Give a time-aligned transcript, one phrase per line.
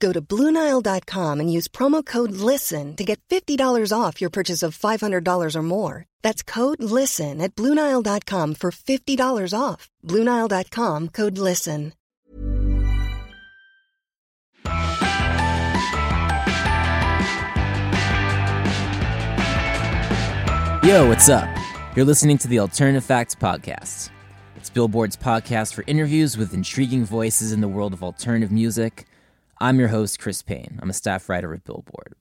[0.00, 4.76] Go to Bluenile.com and use promo code LISTEN to get $50 off your purchase of
[4.76, 6.06] $500 or more.
[6.22, 9.88] That's code LISTEN at Bluenile.com for $50 off.
[10.04, 11.92] Bluenile.com code LISTEN.
[20.82, 21.46] Yo, what's up?
[21.94, 24.08] You're listening to the Alternative Facts Podcast.
[24.56, 29.06] It's Billboard's podcast for interviews with intriguing voices in the world of alternative music.
[29.62, 30.78] I'm your host, Chris Payne.
[30.80, 32.14] I'm a staff writer at Billboard.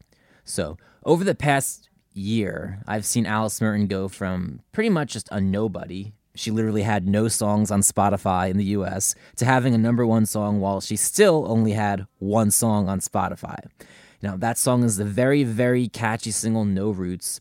[0.44, 5.40] So, over the past year, I've seen Alice Merton go from pretty much just a
[5.40, 6.12] nobody.
[6.36, 10.26] She literally had no songs on Spotify in the US to having a number one
[10.26, 13.58] song while she still only had one song on Spotify.
[14.22, 17.40] Now, that song is the very, very catchy single No Roots,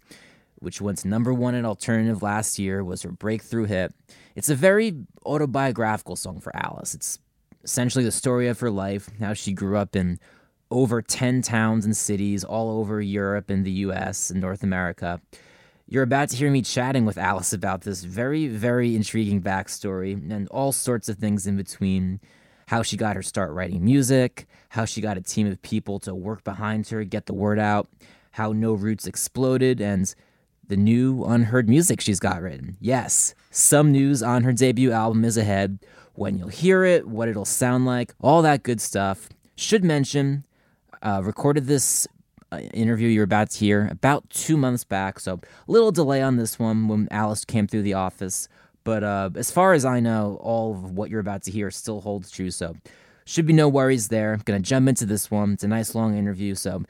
[0.60, 3.92] which went number one in alternative last year, was her breakthrough hit.
[4.36, 4.94] It's a very
[5.26, 6.94] autobiographical song for Alice.
[6.94, 7.18] It's
[7.64, 10.18] essentially the story of her life, how she grew up in
[10.70, 15.20] over 10 towns and cities all over Europe and the US and North America.
[15.86, 20.46] You're about to hear me chatting with Alice about this very, very intriguing backstory and
[20.48, 22.20] all sorts of things in between.
[22.66, 26.14] How she got her start writing music, how she got a team of people to
[26.14, 27.88] work behind her, get the word out,
[28.32, 30.14] how No Roots exploded, and
[30.66, 32.76] the new unheard music she's got written.
[32.78, 35.78] Yes, some news on her debut album is ahead
[36.18, 39.28] when you'll hear it, what it'll sound like, all that good stuff.
[39.56, 40.44] Should mention,
[41.00, 42.08] uh, recorded this
[42.50, 46.36] uh, interview you're about to hear about two months back, so a little delay on
[46.36, 48.48] this one when Alice came through the office.
[48.82, 52.00] But uh, as far as I know, all of what you're about to hear still
[52.00, 52.74] holds true, so
[53.24, 54.32] should be no worries there.
[54.32, 55.52] I'm gonna jump into this one.
[55.52, 56.82] It's a nice long interview, so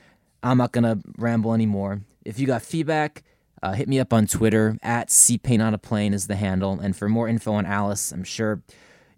[0.43, 2.01] I'm not gonna ramble anymore.
[2.25, 3.25] If you got feedback,
[3.63, 6.79] uh, hit me up on Twitter at cpain on a plane is the handle.
[6.79, 8.63] And for more info on Alice, I'm sure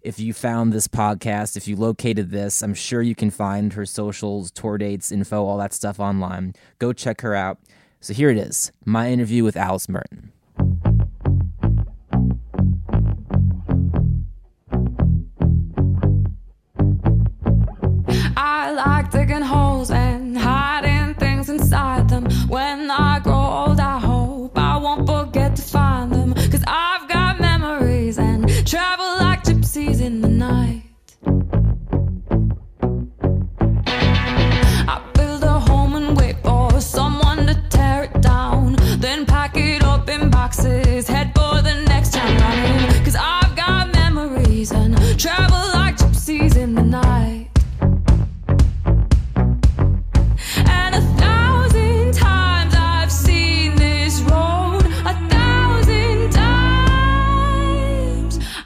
[0.01, 3.85] if you found this podcast, if you located this, I'm sure you can find her
[3.85, 6.53] socials, tour dates, info, all that stuff online.
[6.79, 7.59] Go check her out.
[7.99, 10.31] So here it is my interview with Alice Merton.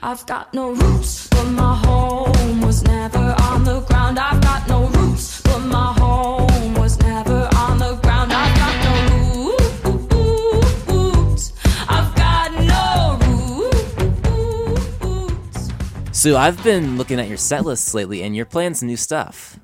[0.08, 4.20] I've got no roots, but my home was never on the ground.
[4.20, 8.32] I've got no roots, but my home was never on the ground.
[8.32, 8.76] I've got
[9.10, 9.58] no
[10.94, 11.54] roots.
[11.90, 13.18] I've got no
[15.08, 15.72] roots.
[16.12, 19.60] So I've been looking at your set lists lately, and you're playing some new stuff.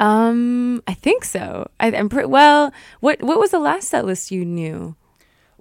[0.00, 1.70] Um, I think so.
[1.78, 2.72] I, I'm pretty well.
[3.00, 4.96] What What was the last set list you knew?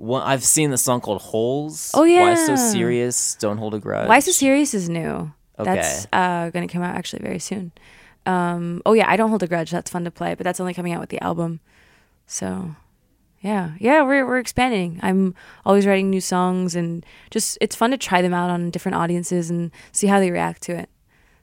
[0.04, 1.92] One, I've seen the song called Holes.
[1.94, 2.22] Oh, yeah.
[2.22, 3.36] Why so serious?
[3.36, 4.10] Don't hold a grudge.
[4.10, 5.32] Why so serious is new.
[5.58, 5.76] Okay.
[5.76, 7.72] That's uh, going to come out actually very soon.
[8.26, 9.72] Um, oh yeah, I don't hold a grudge.
[9.72, 11.62] That's fun to play, but that's only coming out with the album.
[12.26, 12.76] So,
[13.42, 15.00] yeah, yeah, we're we're expanding.
[15.02, 15.36] I'm
[15.66, 19.50] always writing new songs, and just it's fun to try them out on different audiences
[19.50, 20.90] and see how they react to it.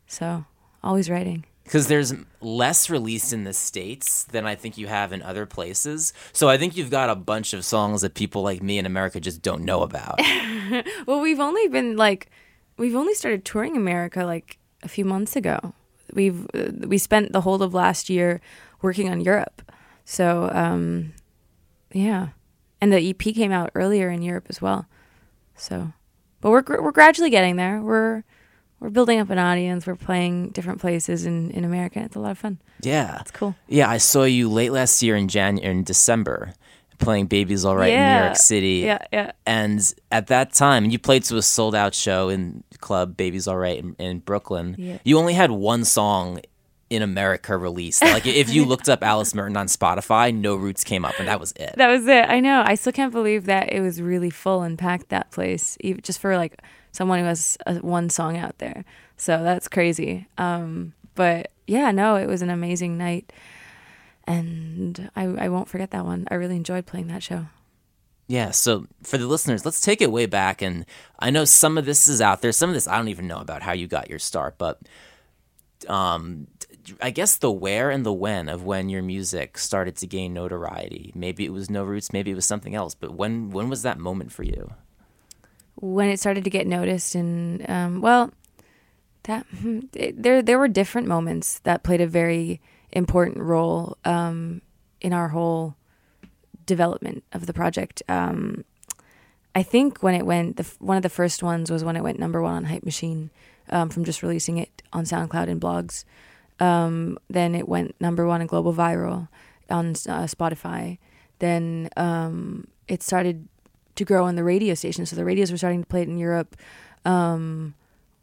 [0.06, 0.44] So,
[0.82, 1.44] always writing.
[1.70, 6.12] Because there's less released in the states than I think you have in other places.
[6.32, 9.20] So I think you've got a bunch of songs that people like me in America
[9.20, 10.18] just don't know about.
[11.06, 12.30] Well, we've only been like,
[12.76, 15.74] we've only started touring America like a few months ago.
[16.12, 18.40] We've uh, we spent the whole of last year
[18.80, 19.62] working on Europe,
[20.04, 21.12] so um,
[21.92, 22.28] yeah,
[22.80, 24.86] and the EP came out earlier in Europe as well.
[25.56, 25.92] So,
[26.40, 27.80] but we're we're gradually getting there.
[27.80, 28.22] We're
[28.80, 29.86] we're building up an audience.
[29.86, 32.00] We're playing different places in in America.
[32.00, 32.58] It's a lot of fun.
[32.80, 33.20] Yeah.
[33.20, 33.54] It's cool.
[33.68, 36.54] Yeah, I saw you late last year in Jan in December
[37.00, 38.82] playing Baby's All Right in New York City.
[38.84, 39.32] Yeah, yeah.
[39.46, 39.80] And
[40.12, 43.78] at that time, you played to a sold out show in club Baby's All Right
[43.78, 44.76] in, in Brooklyn.
[44.78, 44.98] Yeah.
[45.02, 46.40] You only had one song
[46.90, 48.02] in America released.
[48.02, 51.38] Like if you looked up Alice Merton on Spotify, No Roots came up and that
[51.38, 51.74] was it.
[51.76, 52.28] That was it.
[52.28, 52.62] I know.
[52.66, 56.18] I still can't believe that it was really full and packed that place, even just
[56.18, 56.60] for like
[56.92, 58.84] someone who has a, one song out there.
[59.16, 60.26] So that's crazy.
[60.38, 63.32] Um, but yeah, no, it was an amazing night,
[64.26, 66.26] and I I won't forget that one.
[66.30, 67.46] I really enjoyed playing that show.
[68.26, 70.62] Yeah, so for the listeners, let's take it way back.
[70.62, 70.86] And
[71.18, 72.52] I know some of this is out there.
[72.52, 74.78] Some of this I don't even know about how you got your start, but
[75.88, 76.46] um,
[77.02, 81.12] I guess the where and the when of when your music started to gain notoriety.
[81.14, 82.94] Maybe it was No Roots, maybe it was something else.
[82.94, 84.74] But when when was that moment for you?
[85.80, 88.32] When it started to get noticed and um, well
[89.24, 92.60] that hmm, it, there there were different moments that played a very
[92.92, 94.62] important role um,
[95.00, 95.76] in our whole
[96.66, 98.02] development of the project.
[98.08, 98.64] Um,
[99.54, 102.18] I think when it went the, one of the first ones was when it went
[102.18, 103.30] number one on Hype Machine
[103.70, 106.04] um, from just releasing it on SoundCloud and blogs.
[106.58, 109.28] Um, then it went number one in global viral
[109.70, 110.98] on uh, Spotify.
[111.38, 113.48] Then um, it started
[114.00, 115.06] to grow on the radio station.
[115.06, 116.56] So the radios were starting to play it in Europe.
[117.04, 117.74] Um,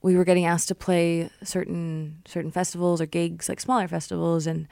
[0.02, 4.68] we were getting asked to play certain certain festivals or gigs, like smaller festivals, and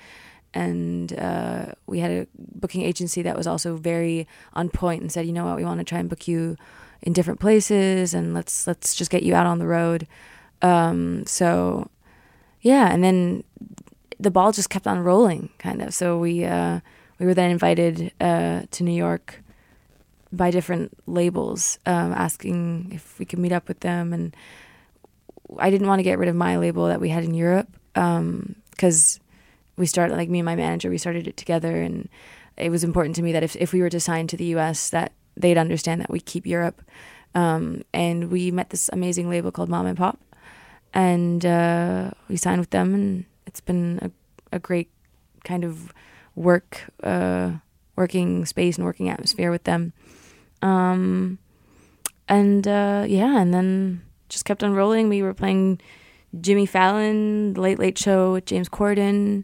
[0.53, 5.25] and uh, we had a booking agency that was also very on point and said,
[5.25, 6.57] you know what, we want to try and book you
[7.01, 10.07] in different places, and let's let's just get you out on the road.
[10.61, 11.89] Um, so
[12.61, 13.43] yeah, and then
[14.19, 15.93] the ball just kept on rolling, kind of.
[15.93, 16.79] So we uh,
[17.19, 19.44] we were then invited uh, to New York
[20.35, 24.13] by different labels, um, asking if we could meet up with them.
[24.13, 24.35] And
[25.57, 29.19] I didn't want to get rid of my label that we had in Europe because
[29.77, 32.09] we started, like me and my manager, we started it together, and
[32.57, 34.89] it was important to me that if if we were to sign to the U.S.,
[34.89, 36.81] that they'd understand that we keep Europe.
[37.33, 40.19] Um, and we met this amazing label called Mom and Pop,
[40.93, 44.89] and uh, we signed with them, and it's been a, a great
[45.43, 45.93] kind of
[46.35, 47.51] work, uh,
[47.97, 49.91] working space and working atmosphere with them.
[50.65, 51.37] Um,
[52.27, 55.09] and uh, yeah, and then just kept on rolling.
[55.09, 55.79] We were playing
[56.41, 59.43] Jimmy Fallon, The Late Late Show with James Corden.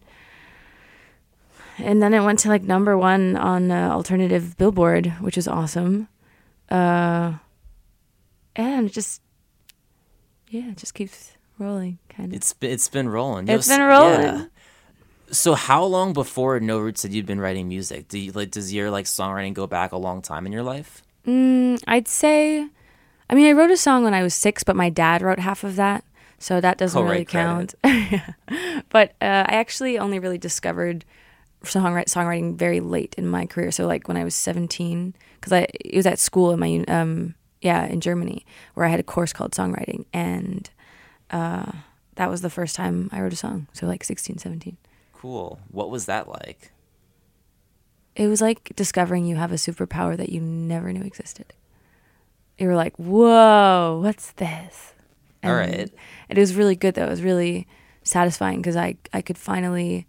[1.78, 6.08] And then it went to like number one on uh, alternative Billboard, which is awesome.
[6.70, 7.34] Uh,
[8.56, 9.22] and it just,
[10.50, 12.36] yeah, it just keeps rolling, kind of.
[12.36, 13.48] It's it's been rolling.
[13.48, 14.22] It's Yo, been rolling.
[14.22, 14.46] yeah.
[15.32, 18.10] So how long before No Roots had you been writing music?
[18.10, 21.02] Do you, like does your like songwriting go back a long time in your life?
[21.26, 22.68] Mm, I'd say,
[23.30, 25.64] I mean, I wrote a song when I was six, but my dad wrote half
[25.64, 26.04] of that,
[26.40, 27.76] so that doesn't really count.
[28.90, 31.06] but uh, I actually only really discovered
[31.64, 33.72] songwriting, songwriting very late in my career.
[33.72, 37.36] So like when I was seventeen, because I it was at school in my um
[37.62, 40.70] yeah in Germany where I had a course called songwriting, and
[41.30, 41.72] uh,
[42.16, 43.68] that was the first time I wrote a song.
[43.74, 44.78] So like 16, 17.
[45.14, 45.60] Cool.
[45.70, 46.72] What was that like?
[48.16, 51.54] It was like discovering you have a superpower that you never knew existed.
[52.58, 54.94] You were like, "Whoa, what's this?"
[55.44, 55.92] All right.
[56.30, 57.06] It was really good though.
[57.06, 57.68] It was really
[58.04, 60.08] satisfying because I I could finally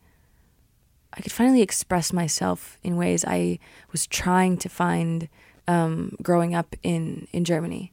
[1.14, 3.58] I could finally express myself in ways I
[3.90, 5.28] was trying to find
[5.68, 7.92] um, growing up in in Germany.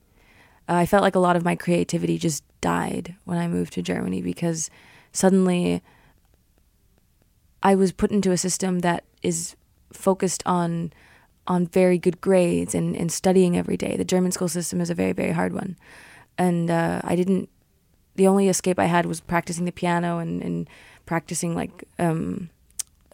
[0.68, 3.82] Uh, I felt like a lot of my creativity just died when I moved to
[3.82, 4.70] Germany because
[5.12, 5.82] suddenly
[7.64, 9.56] I was put into a system that is
[9.94, 10.94] focused on
[11.48, 13.98] on very good grades and, and studying every day.
[13.98, 15.78] The German school system is a very very hard one,
[16.38, 17.50] and uh, I didn't.
[18.16, 20.70] The only escape I had was practicing the piano and, and
[21.06, 22.50] practicing like um,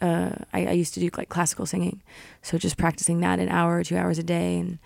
[0.02, 2.02] uh, I, I used to do like classical singing,
[2.42, 4.78] so just practicing that an hour or two hours a day, and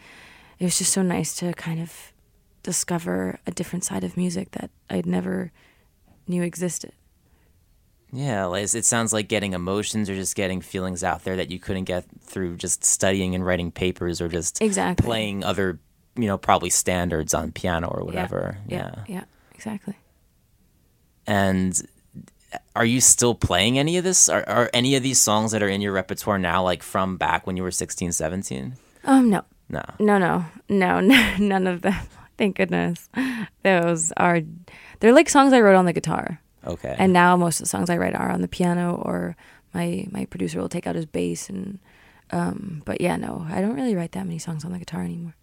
[0.59, 2.13] it was just so nice to kind of
[2.63, 5.51] discover a different side of music that I'd never
[6.27, 6.93] knew existed.
[8.13, 11.85] Yeah, it sounds like getting emotions or just getting feelings out there that you couldn't
[11.85, 15.05] get through just studying and writing papers or just Exactly.
[15.07, 15.79] playing other,
[16.17, 18.59] you know, probably standards on piano or whatever.
[18.67, 19.25] Yeah, yeah,
[19.55, 19.95] exactly.
[21.27, 21.81] And
[22.75, 24.29] are you still playing any of this?
[24.29, 27.47] Are, are any of these songs that are in your repertoire now like from back
[27.47, 28.75] when you were 16, 17?
[29.05, 29.83] Um, no, No.
[30.01, 31.95] no, no, no, no, none of them.
[32.37, 33.09] Thank goodness.
[33.63, 34.41] Those are,
[34.99, 36.41] they're like songs I wrote on the guitar.
[36.67, 36.95] Okay.
[36.99, 39.37] And now most of the songs I write are on the piano, or
[39.73, 41.79] my my producer will take out his bass and
[42.33, 45.35] Um, but yeah, no, I don't really write that many songs on the guitar anymore.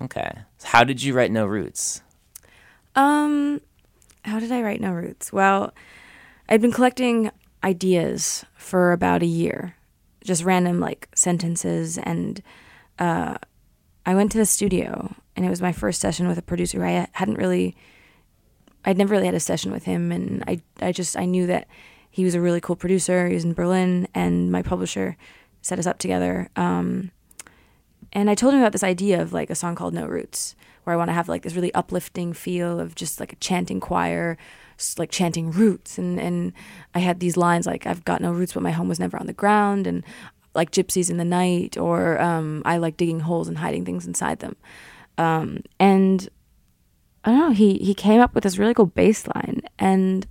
[0.00, 0.30] Okay.
[0.64, 2.02] How did you write No Roots?
[2.94, 3.60] Um,
[4.24, 5.32] how did I write No Roots?
[5.32, 5.72] Well,
[6.48, 7.30] I'd been collecting
[7.64, 9.76] ideas for about a year,
[10.24, 12.42] just random like sentences, and
[12.98, 13.36] uh,
[14.04, 16.84] I went to the studio, and it was my first session with a producer who
[16.84, 17.76] I hadn't really,
[18.84, 21.68] I'd never really had a session with him, and I, I just I knew that
[22.10, 23.28] he was a really cool producer.
[23.28, 25.16] He was in Berlin, and my publisher
[25.62, 26.50] set us up together.
[26.56, 27.10] Um,
[28.12, 30.92] and I told him about this idea of like a song called No Roots, where
[30.92, 34.36] I want to have like this really uplifting feel of just like a chanting choir,
[34.98, 35.96] like chanting roots.
[35.96, 36.52] And, and
[36.94, 39.26] I had these lines like, I've got no roots, but my home was never on
[39.26, 39.86] the ground.
[39.86, 40.04] And
[40.54, 44.40] like gypsies in the night, or um, I like digging holes and hiding things inside
[44.40, 44.56] them.
[45.16, 46.28] Um, and
[47.24, 49.62] I don't know, he, he came up with this really cool bass line.
[49.78, 50.26] And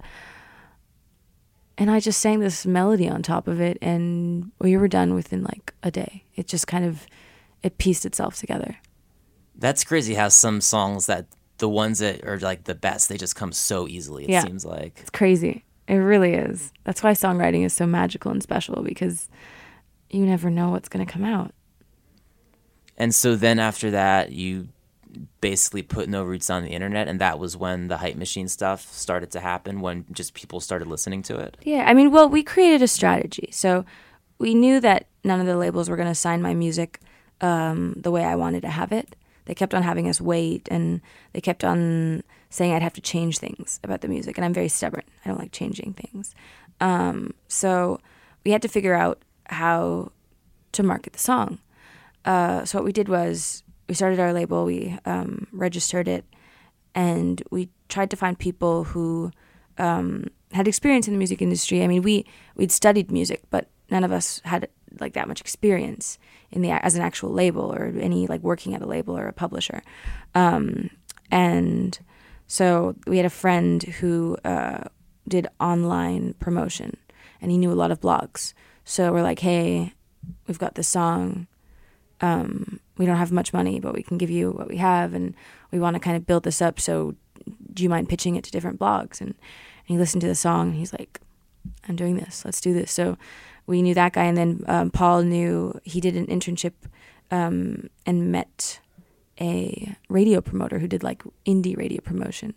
[1.77, 5.41] and I just sang this melody on top of it, and we were done within
[5.43, 6.25] like a day.
[6.36, 7.07] It just kind of
[7.63, 8.77] it pieced itself together.
[9.55, 13.36] That's crazy how some songs that the ones that are like the best, they just
[13.36, 14.41] come so easily, it Yeah.
[14.43, 14.98] seems like.
[15.00, 15.63] It's crazy.
[15.88, 16.71] It really is.
[16.83, 19.29] That's why songwriting is so magical and special because
[20.10, 21.53] you never know what's going to come out.
[22.98, 24.69] And so then after that, you
[25.41, 28.91] basically put No Roots on the internet, and that was when the hype machine stuff
[28.94, 31.58] started to happen, when just people started listening to it.
[31.63, 33.50] Yeah, I mean, well, we created a strategy.
[33.51, 33.86] So
[34.39, 37.00] we knew that none of the labels were going to sign my music
[37.41, 39.15] um, the way I wanted to have it.
[39.46, 41.01] They kept on having us wait, and
[41.34, 44.38] they kept on saying I'd have to change things about the music.
[44.38, 45.03] And I'm very stubborn.
[45.25, 46.36] I don't like changing things.
[46.80, 48.00] Um, so
[48.44, 50.12] we had to figure out how
[50.74, 51.60] to market the song.
[52.25, 53.61] Uh, so what we did was
[53.91, 56.24] we started our label, we um, registered it,
[56.95, 59.31] and we tried to find people who
[59.77, 61.83] um, had experience in the music industry.
[61.83, 64.69] I mean, we we'd studied music, but none of us had
[65.01, 66.17] like that much experience
[66.51, 69.33] in the as an actual label or any like working at a label or a
[69.33, 69.83] publisher.
[70.36, 70.89] Um,
[71.29, 72.00] and
[72.48, 74.86] so we had a friend who uh,
[75.27, 76.95] did online promotion,
[77.41, 78.53] and he knew a lot of blogs.
[78.86, 79.95] So we're like, hey,
[80.48, 81.48] we've got this song.
[82.21, 85.34] Um, we don't have much money, but we can give you what we have, and
[85.72, 86.79] we want to kind of build this up.
[86.79, 87.15] So,
[87.74, 89.20] do you mind pitching it to different blogs?
[89.20, 91.20] And, and he listened to the song, and he's like,
[91.89, 92.46] "I'm doing this.
[92.46, 93.17] Let's do this." So,
[93.65, 96.74] we knew that guy, and then um, Paul knew he did an internship
[97.31, 98.79] um, and met
[99.39, 102.53] a radio promoter who did like indie radio promotion.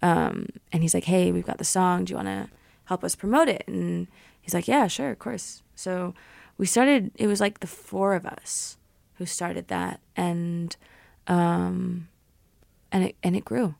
[0.00, 2.06] Um, and he's like, "Hey, we've got the song.
[2.06, 2.48] Do you want to
[2.86, 4.08] help us promote it?" And
[4.40, 6.14] he's like, "Yeah, sure, of course." So
[6.56, 7.10] we started.
[7.16, 8.78] It was like the four of us
[9.14, 10.76] who started that, and
[11.26, 12.08] um,
[12.90, 13.74] and it and it grew.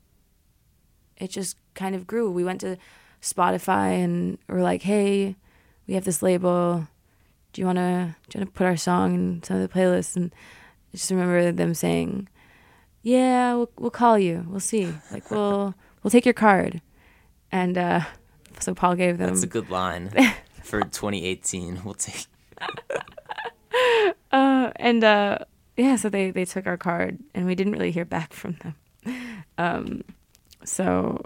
[1.17, 2.29] It just kind of grew.
[2.31, 2.77] We went to
[3.21, 5.35] Spotify and we're like, "Hey,
[5.87, 6.87] we have this label.
[7.51, 10.33] Do you wanna do you wanna put our song in some of the playlists?" And
[10.93, 12.27] I just remember them saying,
[13.01, 14.45] "Yeah, we'll we'll call you.
[14.47, 14.93] We'll see.
[15.11, 16.81] Like we'll we'll take your card."
[17.51, 18.01] And uh,
[18.59, 19.29] so Paul gave them.
[19.29, 20.09] That's a good line
[20.63, 21.81] for 2018.
[21.83, 22.25] We'll take.
[24.33, 25.37] uh, and uh,
[25.77, 28.75] yeah, so they they took our card, and we didn't really hear back from them.
[29.57, 30.03] Um,
[30.65, 31.23] so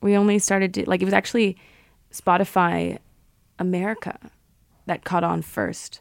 [0.00, 1.56] we only started to like it was actually
[2.12, 2.98] Spotify
[3.58, 4.18] America
[4.86, 6.00] that caught on first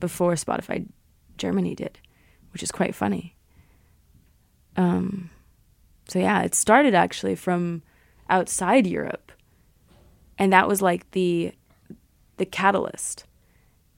[0.00, 0.86] before Spotify
[1.38, 1.98] Germany did,
[2.52, 3.36] which is quite funny.
[4.76, 5.30] Um,
[6.08, 7.82] so yeah, it started actually from
[8.28, 9.30] outside Europe,
[10.38, 11.52] and that was like the
[12.38, 13.24] the catalyst.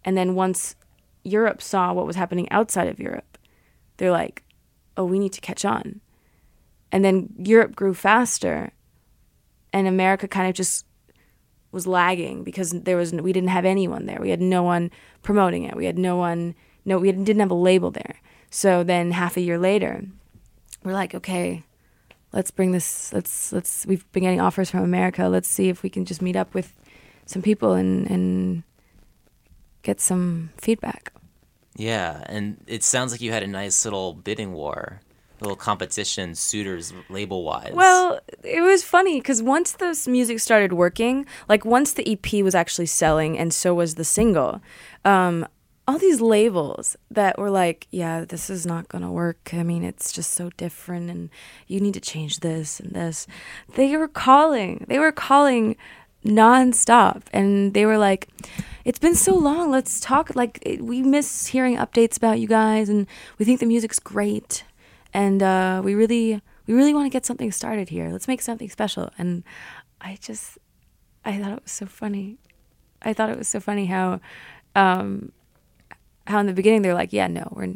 [0.04, 0.76] And then once
[1.24, 3.38] Europe saw what was happening outside of Europe,
[3.96, 4.42] they're like,
[4.96, 6.00] "Oh, we need to catch on."
[6.92, 8.70] And then Europe grew faster,
[9.72, 10.86] and America kind of just
[11.72, 14.20] was lagging because there was we didn't have anyone there.
[14.20, 14.90] We had no one
[15.22, 15.76] promoting it.
[15.76, 16.54] We had no one.
[16.84, 18.20] No, we didn't have a label there.
[18.50, 20.04] So then half a year later,
[20.84, 21.64] we're like, okay,
[22.32, 23.12] let's bring this.
[23.12, 23.86] Let's let's.
[23.86, 25.28] We've been getting offers from America.
[25.28, 26.74] Let's see if we can just meet up with
[27.26, 28.62] some people and and
[29.82, 31.13] get some feedback.
[31.76, 35.00] Yeah, and it sounds like you had a nice little bidding war,
[35.40, 37.72] little competition, suitors label wise.
[37.74, 42.54] Well, it was funny because once this music started working, like once the EP was
[42.54, 44.60] actually selling and so was the single,
[45.04, 45.46] um,
[45.86, 49.50] all these labels that were like, yeah, this is not going to work.
[49.52, 51.28] I mean, it's just so different and
[51.66, 53.26] you need to change this and this.
[53.74, 55.76] They were calling, they were calling
[56.24, 57.22] nonstop.
[57.32, 58.28] And they were like,
[58.84, 59.70] it's been so long.
[59.70, 60.34] Let's talk.
[60.34, 63.06] Like, it, we miss hearing updates about you guys and
[63.38, 64.64] we think the music's great.
[65.12, 68.10] And uh, we really, we really want to get something started here.
[68.10, 69.10] Let's make something special.
[69.16, 69.44] And
[70.00, 70.58] I just,
[71.24, 72.38] I thought it was so funny.
[73.02, 74.20] I thought it was so funny how,
[74.74, 75.32] um,
[76.26, 77.74] how in the beginning they're like, yeah, no, we're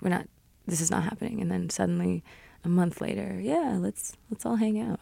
[0.00, 0.26] we're not.
[0.66, 2.22] This is not happening, and then suddenly
[2.64, 5.00] a month later, yeah, let's let's all hang out.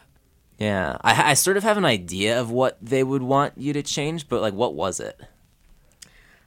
[0.61, 3.81] Yeah, I, I sort of have an idea of what they would want you to
[3.81, 5.19] change, but like, what was it?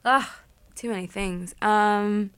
[0.04, 0.40] Ah,
[0.74, 1.54] too many things.
[1.62, 2.30] Um,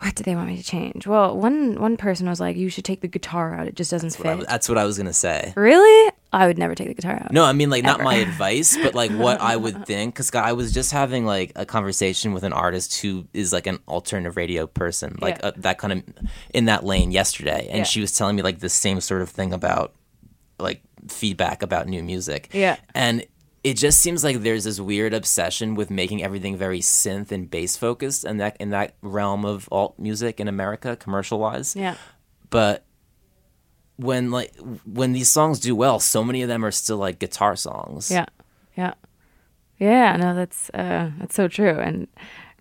[0.00, 1.06] what did they want me to change?
[1.06, 3.66] Well, one one person was like, "You should take the guitar out.
[3.66, 5.52] It just doesn't What I fit." was- that's what I was gonna say.
[5.56, 6.12] really?
[6.32, 7.32] I would never take the guitar out.
[7.32, 10.14] No, I mean like not my advice, but like what I would think.
[10.14, 13.78] Because I was just having like a conversation with an artist who is like an
[13.88, 15.48] alternative radio person, like Yeah.
[15.48, 16.02] uh, that kind of
[16.52, 17.84] in that lane yesterday, and Yeah.
[17.84, 19.94] she was telling me like the same sort of thing about
[20.58, 22.48] like feedback about new music.
[22.52, 22.76] Yeah.
[22.94, 23.24] and
[23.64, 27.76] it just seems like there's this weird obsession with making everything very synth and bass
[27.76, 31.96] focused, and that in that realm of alt music in America, commercial wise Yeah.
[32.50, 32.84] but
[33.96, 37.56] when like when these songs do well so many of them are still like guitar
[37.56, 38.26] songs Yeah,
[38.76, 38.92] yeah,
[39.78, 40.16] yeah.
[40.16, 41.78] No, that's uh, that's so true.
[41.80, 42.06] And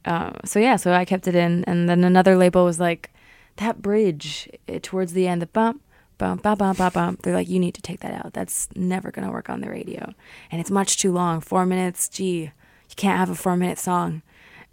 [0.05, 3.11] uh, so yeah, so I kept it in, and then another label was like,
[3.57, 5.81] that bridge eh, towards the end, the bump,
[6.17, 7.21] bump, bum, bum, bum, bump.
[7.21, 8.33] They're like, you need to take that out.
[8.33, 10.13] That's never gonna work on the radio,
[10.51, 11.41] and it's much too long.
[11.41, 12.09] Four minutes.
[12.09, 12.51] Gee,
[12.89, 14.21] you can't have a four minute song.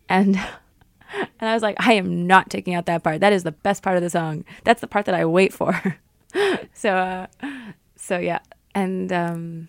[0.08, 0.36] And
[1.14, 3.20] and I was like, I am not taking out that part.
[3.20, 4.44] That is the best part of the song.
[4.64, 5.98] That's the part that I wait for.
[6.74, 7.26] so uh,
[7.96, 8.40] so yeah,
[8.74, 9.68] and um,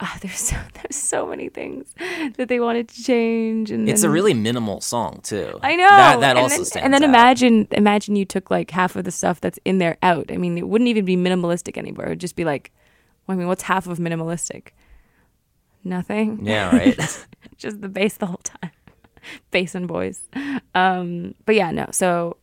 [0.02, 1.94] ah, there's so there's so many things
[2.36, 6.20] that they wanted to change, and it's a really minimal song too I know that,
[6.20, 7.08] that and also then, stands and then out.
[7.08, 10.30] imagine imagine you took like half of the stuff that's in there out.
[10.32, 12.06] I mean, it wouldn't even be minimalistic anymore.
[12.06, 12.72] It would just be like,
[13.26, 14.68] well, I mean, what's half of minimalistic?
[15.84, 16.44] Nothing.
[16.44, 17.26] yeah right
[17.58, 18.70] just the bass the whole time.
[19.50, 20.28] bass and boys.
[20.74, 21.86] Um, but yeah, no.
[21.92, 22.36] So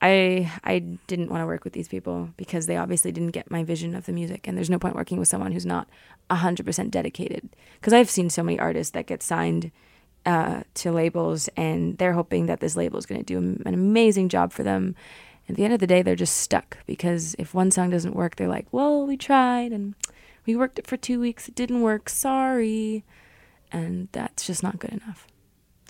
[0.00, 3.64] I I didn't want to work with these people because they obviously didn't get my
[3.64, 5.88] vision of the music, and there's no point working with someone who's not
[6.30, 7.48] hundred percent dedicated.
[7.80, 9.72] Because I've seen so many artists that get signed
[10.24, 14.28] uh, to labels, and they're hoping that this label is going to do an amazing
[14.28, 14.94] job for them.
[15.48, 18.36] At the end of the day, they're just stuck because if one song doesn't work,
[18.36, 19.94] they're like, "Well, we tried and
[20.46, 21.48] we worked it for two weeks.
[21.48, 22.08] It didn't work.
[22.08, 23.04] Sorry."
[23.72, 25.26] And that's just not good enough.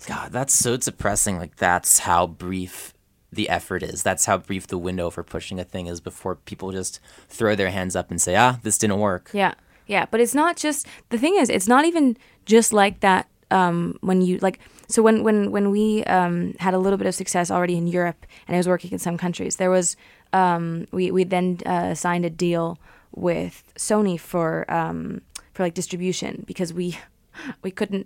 [0.07, 2.93] god that's so depressing like that's how brief
[3.31, 4.03] the effort is.
[4.03, 7.69] That's how brief the window for pushing a thing is before people just throw their
[7.69, 9.29] hands up and say ah this didn't work.
[9.33, 9.53] Yeah,
[9.87, 13.27] yeah, but it's not just the thing is it's not even just like that.
[13.51, 17.15] Um, when you like, so when when when we um, had a little bit of
[17.15, 19.97] success already in Europe, and I was working in some countries, there was
[20.33, 22.77] um, we we then uh, signed a deal
[23.11, 25.21] with Sony for um,
[25.53, 26.97] for like distribution because we
[27.63, 28.05] we couldn't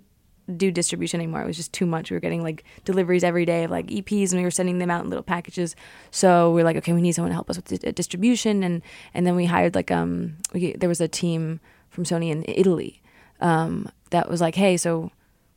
[0.56, 1.42] do distribution anymore.
[1.42, 2.10] It was just too much.
[2.10, 4.90] We were getting like deliveries every day of like EPs, and we were sending them
[4.90, 5.74] out in little packages.
[6.10, 8.82] So we are like, okay, we need someone to help us with di- distribution, and
[9.14, 13.00] and then we hired like um we, there was a team from Sony in Italy
[13.40, 15.10] um, that was like, hey, so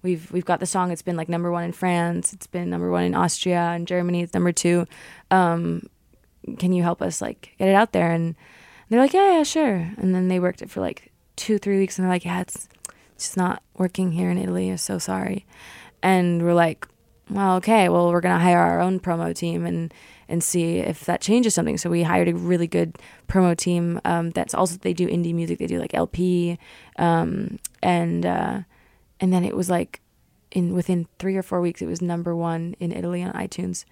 [0.03, 0.91] we've we've got the song.
[0.91, 2.33] It's been like number one in France.
[2.33, 4.21] It's been number one in Austria and Germany.
[4.21, 4.85] It's number two.
[5.31, 5.87] Um,
[6.59, 8.11] can you help us like get it out there?
[8.11, 8.35] And
[8.89, 9.91] they're like, yeah, yeah, sure.
[9.97, 12.67] And then they worked it for like two, three weeks, and they're like, yeah, it's
[13.17, 14.69] just not working here in Italy.
[14.69, 15.45] I'm so sorry.
[16.01, 16.87] And we're like,
[17.29, 19.93] well, okay, well, we're gonna hire our own promo team and
[20.29, 21.77] and see if that changes something.
[21.77, 23.99] So we hired a really good promo team.
[24.05, 25.59] Um, that's also they do indie music.
[25.59, 26.57] They do like LP,
[26.97, 28.61] um, and uh,
[29.19, 30.01] and then it was like
[30.51, 33.85] in within three or four weeks, it was number one in Italy on iTunes,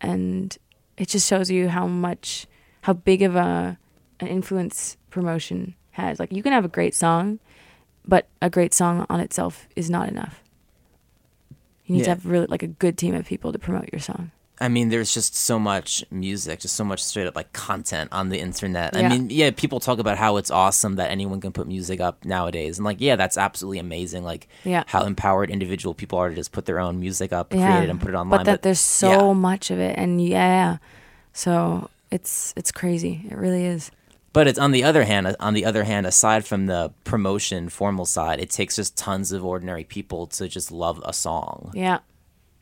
[0.00, 0.56] and
[0.96, 2.46] it just shows you how much
[2.82, 3.78] how big of a
[4.20, 6.18] an influence promotion has.
[6.20, 7.40] Like you can have a great song,
[8.08, 10.42] but a great song on itself is not enough.
[11.84, 14.30] You need to have really like a good team of people to promote your song.
[14.60, 18.28] I mean, there's just so much music, just so much straight up like content on
[18.28, 18.96] the internet.
[18.96, 22.24] I mean, yeah, people talk about how it's awesome that anyone can put music up
[22.24, 22.76] nowadays.
[22.76, 24.24] And like, yeah, that's absolutely amazing.
[24.24, 24.82] Like, Yeah.
[24.86, 28.00] how empowered individual people are to just put their own music up, create it, and
[28.00, 28.40] put it online.
[28.40, 29.32] But that there's so yeah.
[29.32, 30.78] much of it, and yeah,
[31.32, 33.26] so it's it's crazy.
[33.30, 33.92] It really is.
[34.32, 38.04] But it's on the other hand, on the other hand, aside from the promotion formal
[38.06, 42.00] side, it takes just tons of ordinary people to just love a song, Yeah,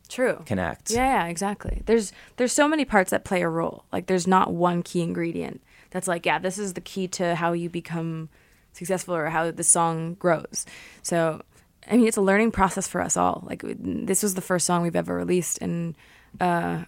[0.07, 0.41] true.
[0.45, 0.91] connect.
[0.91, 1.81] Yeah, yeah, exactly.
[1.85, 3.83] There's there's so many parts that play a role.
[3.91, 7.51] Like there's not one key ingredient that's like, yeah, this is the key to how
[7.53, 8.29] you become
[8.73, 10.65] successful or how the song grows.
[11.01, 11.41] So,
[11.89, 13.43] I mean, it's a learning process for us all.
[13.45, 15.95] Like this was the first song we've ever released and
[16.39, 16.83] uh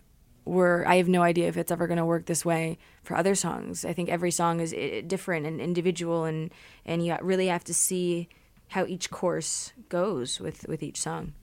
[0.50, 3.36] we're I have no idea if it's ever going to work this way for other
[3.36, 3.86] songs.
[3.86, 4.74] I think every song is
[5.08, 6.52] different and individual and
[6.86, 8.28] and you really have to see
[8.70, 11.34] how each course goes with with each song.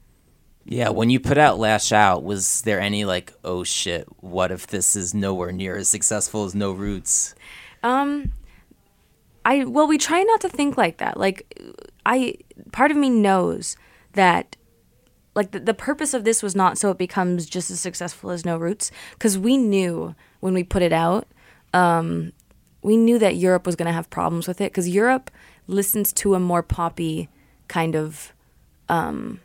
[0.68, 4.66] Yeah, when you put out Lash Out, was there any like, oh shit, what if
[4.66, 7.36] this is nowhere near as successful as No Roots?
[7.84, 8.32] Um,
[9.44, 11.16] I well, we try not to think like that.
[11.16, 11.56] Like,
[12.04, 12.34] I
[12.72, 13.76] part of me knows
[14.14, 14.56] that
[15.36, 18.44] like the, the purpose of this was not so it becomes just as successful as
[18.44, 21.28] No Roots because we knew when we put it out,
[21.72, 22.32] um,
[22.82, 25.30] we knew that Europe was going to have problems with it because Europe
[25.66, 27.28] listens to a more poppy
[27.68, 28.32] kind of
[28.88, 29.40] um,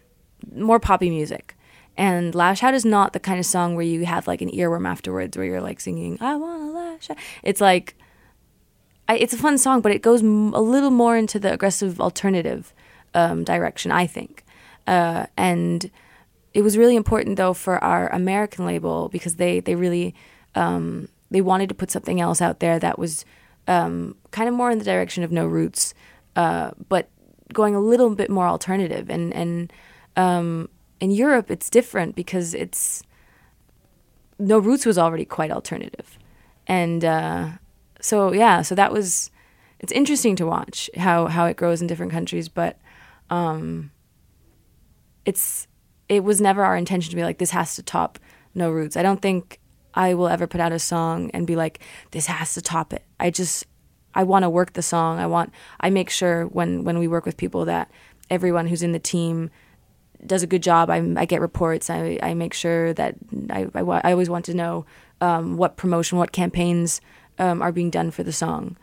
[0.55, 1.55] more poppy music.
[1.97, 4.87] And Lash Out is not the kind of song where you have like an earworm
[4.87, 7.17] afterwards where you're like singing, I want to lash out.
[7.43, 7.95] It's like,
[9.09, 11.99] I, it's a fun song, but it goes m- a little more into the aggressive
[11.99, 12.73] alternative
[13.13, 14.45] um, direction, I think.
[14.87, 15.89] Uh, and
[16.53, 20.13] it was really important though for our American label because they, they really,
[20.55, 23.25] um, they wanted to put something else out there that was
[23.67, 25.93] um, kind of more in the direction of No Roots,
[26.35, 27.09] uh, but
[27.53, 29.09] going a little bit more alternative.
[29.09, 29.73] And, and,
[30.17, 30.69] um,
[31.01, 33.03] in Europe, it's different because it's
[34.39, 36.17] No Roots was already quite alternative,
[36.67, 37.49] and uh,
[37.99, 39.31] so yeah, so that was
[39.79, 42.77] it's interesting to watch how how it grows in different countries, but
[43.29, 43.91] um,
[45.25, 45.67] it's
[46.09, 48.19] it was never our intention to be like this has to top
[48.53, 48.97] No Roots.
[48.97, 49.59] I don't think
[49.93, 51.79] I will ever put out a song and be like
[52.11, 53.03] this has to top it.
[53.19, 53.65] I just
[54.13, 55.19] I want to work the song.
[55.19, 57.91] I want I make sure when when we work with people that
[58.29, 59.49] everyone who's in the team
[60.25, 60.89] does a good job.
[60.89, 61.89] I, I get reports.
[61.89, 63.15] I, I make sure that
[63.49, 64.85] I, I, I always want to know
[65.19, 67.01] um, what promotion, what campaigns
[67.39, 68.77] um, are being done for the song.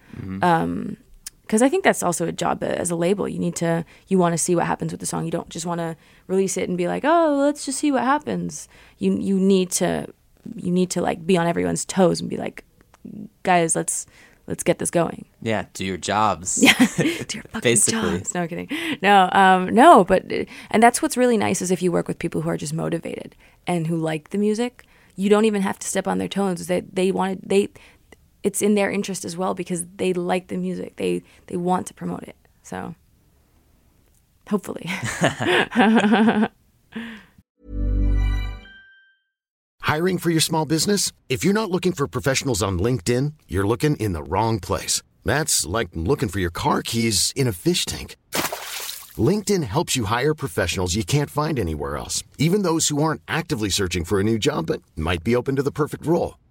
[1.49, 3.27] Because I think that's also a job as a label.
[3.27, 5.25] You need to, you want to see what happens with the song.
[5.25, 8.03] You don't just want to release it and be like, oh, let's just see what
[8.03, 8.69] happens.
[8.99, 10.13] You you need to,
[10.57, 12.65] you need to like be on everyone's toes and be like,
[13.45, 14.05] guys, let's
[14.47, 15.25] let's get this going.
[15.41, 16.63] Yeah, do your jobs.
[16.63, 18.19] Yeah, do your fucking Basically.
[18.19, 18.35] jobs.
[18.35, 18.69] No kidding.
[19.01, 20.31] No, um, no, but
[20.71, 23.35] and that's what's really nice is if you work with people who are just motivated
[23.67, 24.85] and who like the music.
[25.17, 26.69] You don't even have to step on their toes.
[26.69, 27.71] They they wanted they,
[28.43, 30.97] it's in their interest as well because they like the music.
[30.97, 32.37] They they want to promote it.
[32.63, 32.95] So
[34.49, 34.91] hopefully.
[39.81, 41.13] Hiring for your small business?
[41.31, 45.01] If you're not looking for professionals on LinkedIn, you're looking in the wrong place.
[45.25, 48.17] That's like looking for your car keys in a fish tank.
[49.17, 53.71] LinkedIn helps you hire professionals you can't find anywhere else, even those who aren't actively
[53.71, 56.37] searching for a new job but might be open to the perfect role.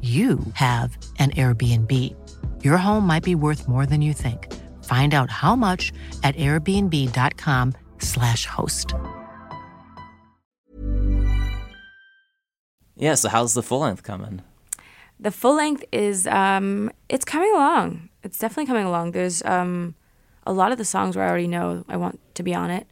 [0.00, 1.92] you have an Airbnb.
[2.62, 4.54] Your home might be worth more than you think.
[4.84, 8.94] Find out how much at airbnb.com/slash host.
[12.94, 14.42] Yeah, so how's the full length coming?
[15.20, 18.08] the full length is um, it's coming along.
[18.22, 19.12] It's definitely coming along.
[19.12, 19.94] There's um,
[20.46, 22.86] a lot of the songs where I already know I want to be on it.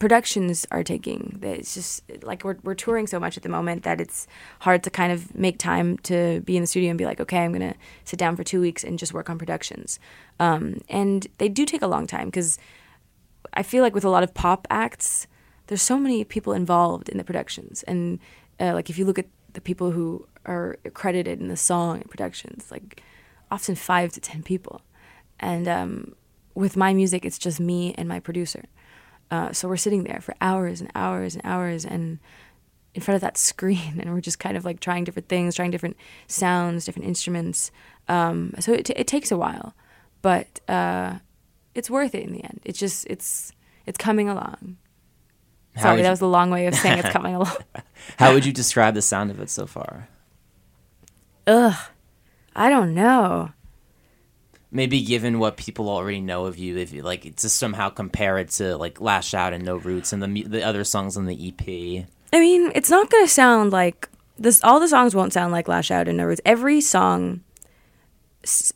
[0.00, 1.38] Productions are taking.
[1.42, 4.26] It's just like we're we're touring so much at the moment that it's
[4.60, 7.38] hard to kind of make time to be in the studio and be like, okay,
[7.44, 10.00] I'm gonna sit down for two weeks and just work on productions.
[10.38, 12.58] Um, and they do take a long time because
[13.52, 15.26] I feel like with a lot of pop acts,
[15.66, 18.18] there's so many people involved in the productions, and
[18.58, 22.10] uh, like if you look at the people who are credited in the song and
[22.10, 23.02] productions, like
[23.50, 24.80] often five to ten people,
[25.38, 26.14] and um,
[26.54, 28.64] with my music, it's just me and my producer.
[29.30, 32.18] Uh, so we're sitting there for hours and hours and hours, and
[32.94, 35.70] in front of that screen, and we're just kind of like trying different things, trying
[35.70, 37.70] different sounds, different instruments.
[38.08, 39.74] Um, so it, it takes a while,
[40.22, 41.18] but uh,
[41.74, 42.60] it's worth it in the end.
[42.64, 43.52] It's just it's
[43.86, 44.76] it's coming along.
[45.76, 47.56] How Sorry, that was a long way of saying it's coming along.
[48.18, 50.08] How would you describe the sound of it so far?
[51.46, 51.76] Ugh,
[52.56, 53.52] I don't know.
[54.72, 58.50] Maybe given what people already know of you, if you like to somehow compare it
[58.50, 62.06] to like Lash Out and No Roots and the the other songs on the EP.
[62.32, 64.62] I mean, it's not gonna sound like this.
[64.62, 66.40] All the songs won't sound like Lash Out and No Roots.
[66.44, 67.42] Every song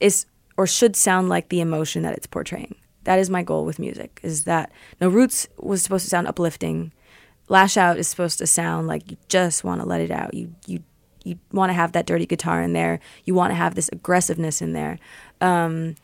[0.00, 0.26] is
[0.57, 2.74] or should sound like the emotion that it's portraying.
[3.04, 4.18] That is my goal with music.
[4.22, 6.92] Is that No Roots was supposed to sound uplifting.
[7.48, 10.35] Lash Out is supposed to sound like you just want to let it out.
[10.35, 10.83] You you
[11.25, 13.01] you want to have that dirty guitar in there.
[13.25, 14.99] You want to have this aggressiveness in there.
[15.41, 15.97] Um,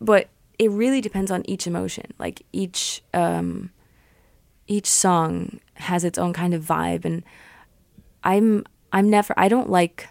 [0.00, 2.12] but it really depends on each emotion.
[2.18, 3.70] Like each um,
[4.66, 7.24] each song has its own kind of vibe and
[8.22, 10.08] I'm I'm never I don't like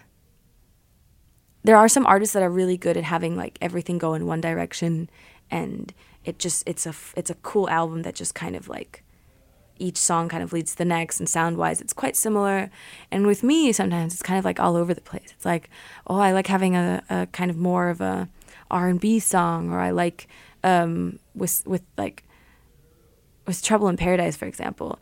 [1.62, 4.40] there are some artists that are really good at having like everything go in one
[4.40, 5.10] direction
[5.50, 5.92] and
[6.24, 9.04] it just it's a it's a cool album that just kind of like
[9.78, 12.70] each song kind of leads to the next and sound wise it's quite similar.
[13.10, 15.32] And with me sometimes it's kind of like all over the place.
[15.34, 15.70] It's like
[16.06, 18.28] oh i like having a, a kind of more of a
[18.70, 20.28] r&b song or i like
[20.62, 22.24] um with with like
[23.46, 24.98] with trouble in paradise for example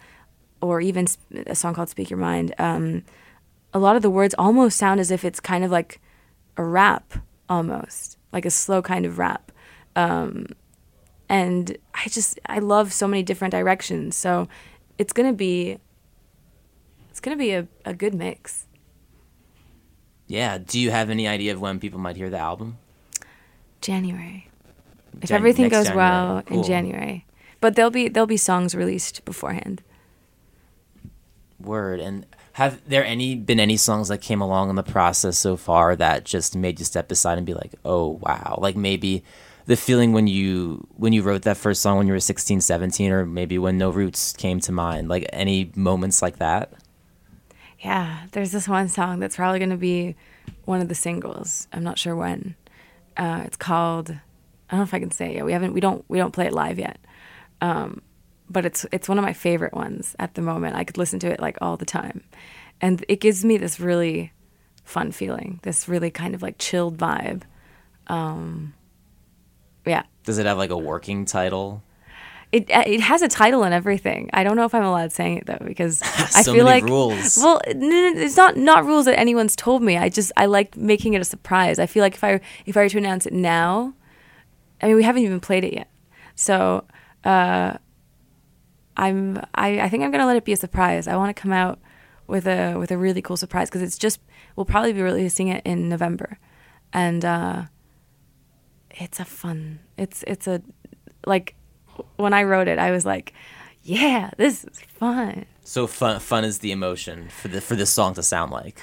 [0.61, 1.07] or even
[1.47, 2.55] a song called speak your mind.
[2.59, 3.03] Um
[3.75, 6.01] a lot of the words almost sound as if it's kind of like
[6.57, 7.15] a rap
[7.49, 9.53] almost like a slow kind of rap.
[9.95, 10.47] Um
[11.29, 14.17] and I just I love so many different directions.
[14.17, 14.49] So
[14.99, 15.79] it's gonna be
[17.11, 18.67] it's gonna be a, a good mix.
[20.27, 20.59] Yeah.
[20.59, 22.79] Do you have any idea of when people might hear the album?
[23.81, 24.49] January.
[25.23, 26.59] If Jan- everything goes well Cool.
[26.59, 27.25] in January.
[27.61, 29.83] But there'll be there'll be songs released beforehand.
[31.59, 32.01] Word.
[32.01, 35.97] And have there any been any songs that came along in the process so far
[35.97, 39.25] that just made you step aside and be like, "Oh, wow." Like maybe
[39.67, 43.13] the feeling when you when you wrote that first song when you were 16, 17
[43.13, 45.09] or maybe when No Roots came to mind.
[45.09, 46.73] Like any moments like that?
[47.81, 50.17] Yeah, there's this one song that's probably going to be
[50.65, 51.69] one of the singles.
[51.73, 52.55] I'm not sure when.
[53.17, 54.11] Uh, it's called.
[54.11, 55.45] I don't know if I can say it.
[55.45, 55.73] We haven't.
[55.73, 56.05] We don't.
[56.09, 56.99] We don't play it live yet.
[57.61, 58.03] Um,
[58.49, 60.77] but it's it's one of my favorite ones at the moment.
[60.77, 62.25] I could listen to it like all the time,
[62.81, 64.33] and it gives me this really
[64.85, 65.61] fun feeling.
[65.63, 67.43] This really kind of like chilled vibe.
[68.07, 68.75] Um,
[69.87, 71.83] yeah, Does it have like a working title?
[72.53, 74.31] it uh, it has a title and everything.
[74.33, 76.01] I don't know if I'm allowed saying it though because
[76.35, 77.37] I feel like rules.
[77.39, 79.97] well, it's not not rules that anyone's told me.
[79.97, 81.79] I just I like making it a surprise.
[81.79, 83.95] I feel like if I if I were to announce it now,
[84.81, 85.91] I mean we haven't even played it yet,
[86.37, 86.85] so
[87.25, 87.77] uh,
[88.97, 91.09] I'm I, I think I'm gonna let it be a surprise.
[91.09, 91.81] I want to come out
[92.29, 94.21] with a with a really cool surprise because it's just
[94.55, 96.39] we'll probably be releasing it in November,
[96.93, 97.63] and uh,
[98.97, 99.81] it's a fun.
[99.97, 100.63] It's it's a
[101.27, 101.55] like
[102.17, 103.33] when I wrote it, I was like,
[103.83, 105.47] yeah, this is fun.
[105.65, 108.83] So fun fun is the emotion for the for this song to sound like.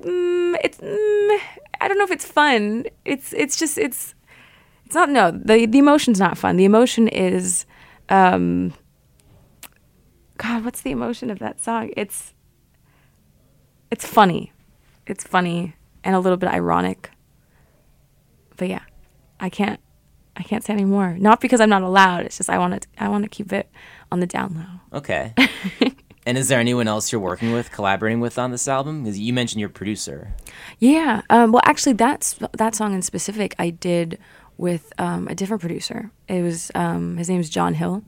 [0.00, 1.38] Mm, it's mm,
[1.80, 2.86] I don't know if it's fun.
[3.04, 4.14] It's it's just it's
[4.86, 6.56] it's not no the the emotion's not fun.
[6.56, 7.66] The emotion is
[8.08, 8.74] um
[10.36, 11.90] God, what's the emotion of that song?
[11.96, 12.32] It's
[13.90, 14.52] it's funny.
[15.06, 17.10] It's funny and a little bit ironic.
[18.58, 18.82] But yeah,
[19.40, 19.80] I can't
[20.36, 21.16] I can't say any more.
[21.18, 22.26] Not because I'm not allowed.
[22.26, 23.70] It's just I want to I want to keep it
[24.12, 24.98] on the down low.
[24.98, 25.34] Okay.
[26.26, 29.02] and is there anyone else you're working with, collaborating with on this album?
[29.02, 30.34] Because you mentioned your producer.
[30.78, 31.22] Yeah.
[31.30, 34.18] Um, well, actually, that's that song in specific I did
[34.58, 36.10] with um, a different producer.
[36.28, 38.04] It was um, his name's John Hill,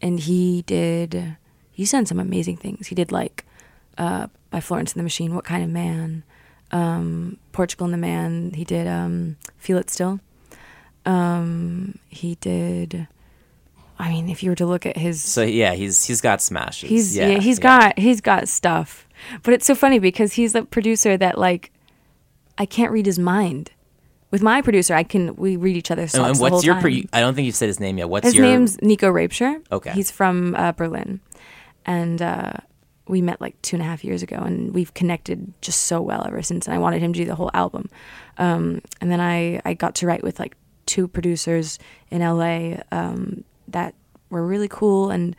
[0.00, 1.36] and he did
[1.72, 2.86] he's done some amazing things.
[2.86, 3.44] He did like
[3.98, 6.24] uh, by Florence and the Machine, What Kind of Man,
[6.76, 8.52] um, Portugal and the Man.
[8.52, 10.20] He did um, Feel It Still.
[11.04, 13.08] Um, he did.
[13.98, 16.88] I mean, if you were to look at his So yeah, he's he's got smashes.
[16.90, 19.06] He's yeah, yeah, he's got he's got stuff.
[19.42, 21.72] But it's so funny because he's a producer that like
[22.58, 23.70] I can't read his mind.
[24.30, 26.78] With my producer, I can we read each other's thoughts and what's your?
[26.80, 28.10] Pro- I don't think you've said his name yet.
[28.10, 28.44] What's his your?
[28.44, 29.62] name's Nico Rebscher.
[29.72, 29.92] Okay.
[29.92, 31.20] He's from uh, Berlin,
[31.86, 32.52] and uh,
[33.08, 36.24] we met like two and a half years ago, and we've connected just so well
[36.26, 36.66] ever since.
[36.66, 37.88] And I wanted him to do the whole album,
[38.38, 41.78] um, and then I I got to write with like two producers
[42.10, 43.94] in LA um, that
[44.30, 45.36] were really cool, and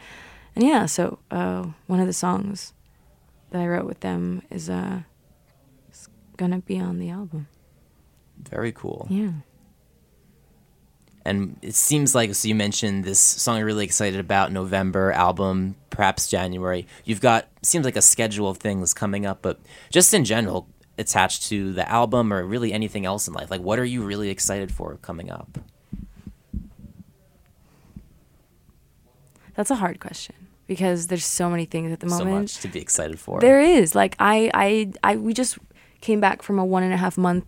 [0.55, 2.73] and yeah, so uh, one of the songs
[3.51, 5.01] that I wrote with them is uh
[5.91, 7.47] is gonna be on the album.
[8.49, 9.07] very cool.
[9.09, 9.31] Yeah.
[11.27, 15.75] And it seems like so you mentioned this song you're really excited about November album,
[15.89, 16.87] perhaps January.
[17.03, 19.59] You've got seems like a schedule of things coming up, but
[19.91, 23.77] just in general, attached to the album or really anything else in life, like what
[23.77, 25.59] are you really excited for coming up?
[29.53, 30.35] That's a hard question
[30.67, 33.39] because there's so many things at the moment So much to be excited for.
[33.39, 35.15] There is like I, I, I.
[35.15, 35.57] We just
[35.99, 37.45] came back from a one and a half month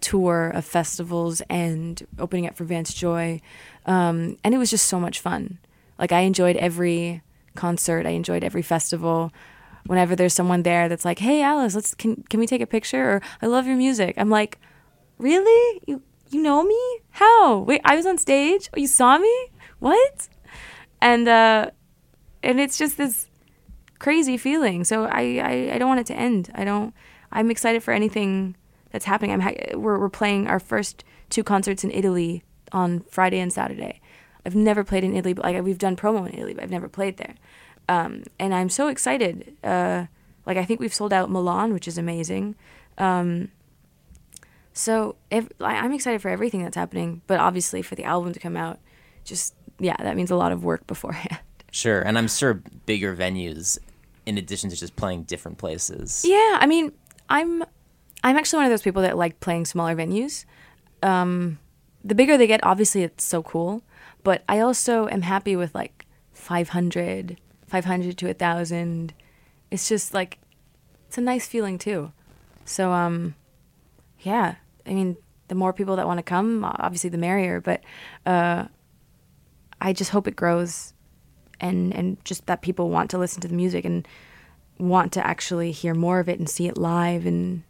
[0.00, 3.40] tour of festivals and opening up for Vance Joy,
[3.86, 5.58] um, and it was just so much fun.
[5.98, 7.22] Like I enjoyed every
[7.54, 8.06] concert.
[8.06, 9.32] I enjoyed every festival.
[9.86, 13.16] Whenever there's someone there that's like, "Hey, Alice, let's can can we take a picture?"
[13.16, 14.58] or "I love your music," I'm like,
[15.18, 15.80] "Really?
[15.86, 16.80] You you know me?
[17.10, 17.58] How?
[17.58, 18.68] Wait, I was on stage.
[18.74, 19.34] Oh, you saw me?
[19.78, 20.28] What?"
[21.00, 21.70] And uh,
[22.42, 23.28] and it's just this
[23.98, 24.84] crazy feeling.
[24.84, 26.50] So I, I, I don't want it to end.
[26.54, 26.92] I don't.
[27.32, 28.56] I'm excited for anything
[28.90, 29.32] that's happening.
[29.32, 34.00] I'm ha- we're we're playing our first two concerts in Italy on Friday and Saturday.
[34.46, 36.88] I've never played in Italy, but like we've done promo in Italy, but I've never
[36.88, 37.34] played there.
[37.88, 39.56] Um, and I'm so excited.
[39.62, 40.06] Uh,
[40.46, 42.54] like I think we've sold out Milan, which is amazing.
[42.98, 43.50] Um,
[44.72, 48.40] so ev- I- I'm excited for everything that's happening, but obviously for the album to
[48.40, 48.78] come out,
[49.24, 51.38] just yeah, that means a lot of work beforehand.
[51.72, 52.54] Sure, and I'm sure
[52.86, 53.78] bigger venues,
[54.26, 56.24] in addition to just playing different places.
[56.26, 56.92] Yeah, I mean,
[57.28, 57.62] I'm
[58.22, 60.44] I'm actually one of those people that like playing smaller venues.
[61.02, 61.58] Um,
[62.04, 63.82] the bigger they get, obviously, it's so cool.
[64.22, 69.14] But I also am happy with like 500, 500 to a thousand.
[69.70, 70.38] It's just like
[71.06, 72.12] it's a nice feeling too.
[72.64, 73.34] So um,
[74.20, 74.56] yeah,
[74.86, 75.16] I mean,
[75.48, 77.60] the more people that want to come, obviously, the merrier.
[77.60, 77.82] But
[78.26, 78.66] uh,
[79.80, 80.92] I just hope it grows,
[81.60, 84.06] and and just that people want to listen to the music and
[84.78, 87.62] want to actually hear more of it and see it live and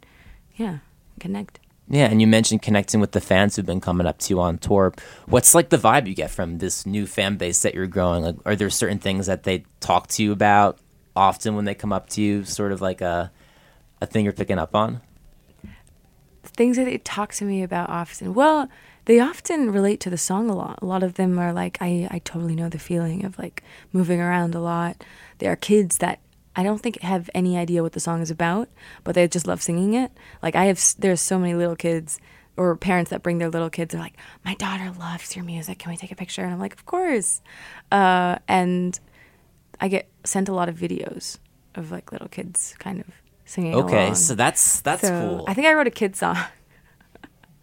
[0.55, 0.79] yeah,
[1.19, 1.59] connect.
[1.89, 4.57] Yeah, and you mentioned connecting with the fans who've been coming up to you on
[4.59, 4.93] tour.
[5.25, 8.23] What's like the vibe you get from this new fan base that you're growing?
[8.23, 10.79] Like, are there certain things that they talk to you about
[11.15, 12.45] often when they come up to you?
[12.45, 13.31] Sort of like a
[14.01, 15.01] a thing you're picking up on.
[16.43, 18.33] things that they talk to me about often.
[18.33, 18.67] Well,
[19.05, 20.79] they often relate to the song a lot.
[20.81, 24.19] A lot of them are like, I, I totally know the feeling of like moving
[24.21, 25.03] around a lot.
[25.39, 26.19] There are kids that
[26.55, 28.69] I don't think have any idea what the song is about,
[29.03, 30.11] but they just love singing it.
[30.43, 32.19] Like I have, there's so many little kids
[32.57, 33.93] or parents that bring their little kids.
[33.93, 35.79] They're like, my daughter loves your music.
[35.79, 36.43] Can we take a picture?
[36.43, 37.41] And I'm like, of course.
[37.91, 38.99] Uh, and
[39.79, 41.37] I get sent a lot of videos
[41.75, 43.07] of like little kids kind of
[43.45, 43.73] singing.
[43.75, 44.15] Okay, along.
[44.15, 45.45] so that's that's So, cool.
[45.47, 46.37] I think I wrote a kid song.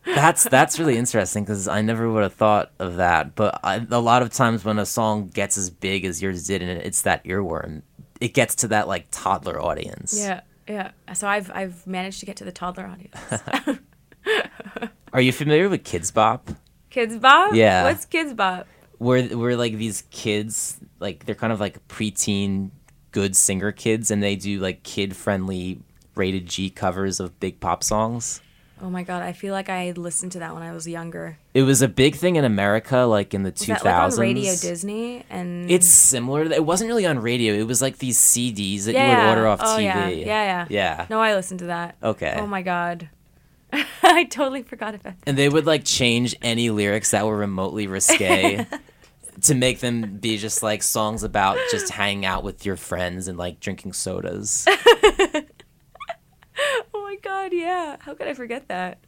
[0.04, 3.34] That's that's really interesting because I never would have thought of that.
[3.34, 6.62] But I, a lot of times when a song gets as big as yours did,
[6.62, 7.82] and it's that earworm,
[8.20, 10.18] it gets to that like toddler audience.
[10.18, 10.90] Yeah, yeah.
[11.14, 13.78] So I've I've managed to get to the toddler audience.
[15.12, 16.50] Are you familiar with Kidz Bop?
[16.90, 17.54] Kidz Bop?
[17.54, 17.84] Yeah.
[17.84, 18.66] What's Kidz Bop?
[18.98, 22.70] Where where like these kids like they're kind of like preteen
[23.12, 25.80] good singer kids, and they do like kid friendly
[26.14, 28.40] rated G covers of big pop songs.
[28.80, 31.38] Oh my god, I feel like I listened to that when I was younger.
[31.54, 34.18] It was a big thing in America, like in the Was that like on.
[34.18, 35.24] Radio Disney?
[35.28, 36.42] And It's similar.
[36.44, 37.54] It wasn't really on radio.
[37.54, 39.82] It was like these CDs that you would order off oh, TV.
[39.82, 40.08] Yeah.
[40.08, 41.06] yeah, yeah, Yeah.
[41.10, 41.96] No, I listened to that.
[42.02, 42.36] Okay.
[42.38, 43.08] Oh my god,
[44.02, 45.28] I totally forgot about that.
[45.28, 48.66] And they would like change any lyrics that were remotely risque
[49.42, 53.36] to make them be just like songs about just hanging out with your friends and
[53.38, 54.66] like drinking sodas.
[57.08, 57.96] Oh my god, yeah.
[58.00, 58.98] How could I forget that?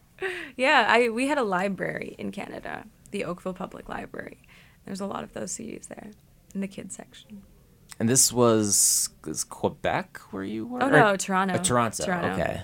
[0.56, 4.38] Yeah, I we had a library in Canada, the Oakville Public Library.
[4.86, 6.10] There's a lot of those CDs there
[6.54, 7.42] in the kids section.
[7.98, 10.82] And this was, was Quebec where you were?
[10.82, 11.54] Oh Or- no, Toronto.
[11.56, 12.04] uh, Toronto.
[12.04, 12.28] Toronto.
[12.42, 12.62] Okay.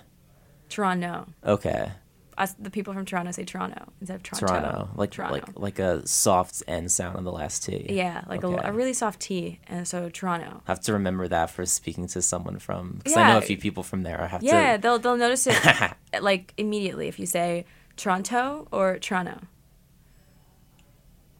[0.71, 1.27] Toronto.
[1.45, 1.93] Okay.
[2.39, 4.47] Us, the people from Toronto say Toronto instead of Toronto.
[4.47, 4.89] Toronto.
[4.97, 5.35] Like Toronto.
[5.35, 7.87] like like a soft N sound on the last T.
[7.89, 8.63] yeah, like Okay.
[8.63, 10.61] a, a really soft T, and so Toronto.
[10.67, 13.57] I have to remember that for speaking to someone from because I know a few
[13.57, 14.21] people from there.
[14.21, 17.65] I have Yeah, to they'll they'll notice it eh, like immediately if you say
[17.97, 19.41] Toronto or Toronto.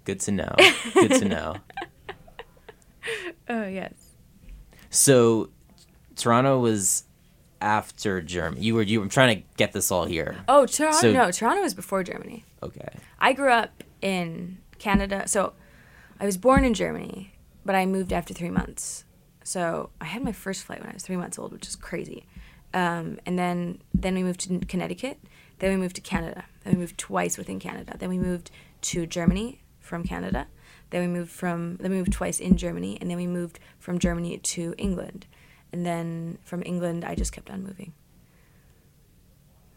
[0.05, 0.55] good to know.
[0.95, 1.57] Good to know.
[3.49, 3.93] Oh yes.
[4.91, 5.51] So
[6.15, 7.05] Toronto was
[7.67, 8.63] after Germany.
[8.63, 10.37] You were you I'm trying to get this all here.
[10.49, 10.99] Oh, Toronto.
[10.99, 12.45] So- no, Toronto was before Germany.
[12.63, 12.89] Okay.
[13.19, 15.25] I grew up in Canada.
[15.27, 15.53] So
[16.21, 17.33] I was born in Germany,
[17.65, 19.05] but I moved after three months.
[19.43, 22.25] So I had my first flight when I was three months old, which is crazy.
[22.73, 25.19] Um, and then then we moved to Connecticut.
[25.59, 26.45] Then we moved to Canada.
[26.63, 27.97] Then we moved twice within Canada.
[27.99, 28.51] Then we moved
[28.83, 30.47] to Germany from Canada.
[30.91, 33.99] Then we moved from then we moved twice in Germany, and then we moved from
[33.99, 35.27] Germany to England.
[35.73, 37.93] And then from England, I just kept on moving.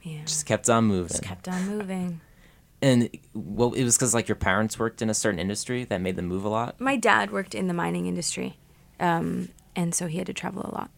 [0.03, 1.09] Yeah, Just kept on moving.
[1.09, 2.21] just kept on moving.
[2.81, 6.15] and well, it was because like your parents worked in a certain industry that made
[6.15, 6.79] them move a lot.
[6.79, 8.57] my dad worked in the mining industry,
[8.99, 10.89] um, and so he had to travel a lot.